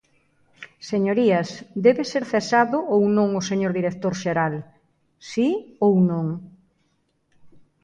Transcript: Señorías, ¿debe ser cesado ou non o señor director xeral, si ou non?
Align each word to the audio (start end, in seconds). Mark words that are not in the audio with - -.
Señorías, 0.89 1.49
¿debe 1.85 2.03
ser 2.11 2.23
cesado 2.33 2.77
ou 2.95 3.01
non 3.17 3.29
o 3.39 3.41
señor 3.49 3.71
director 3.79 4.13
xeral, 4.23 4.53
si 5.29 5.49
ou 5.85 5.93
non? 6.09 6.25